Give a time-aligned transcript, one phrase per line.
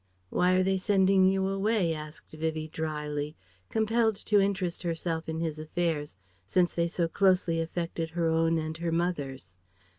[0.31, 3.35] "Why are they sending you away?" asked Vivie drily,
[3.69, 8.75] compelled to interest herself in his affairs since they so closely affected her own and
[8.77, 9.57] her mother's.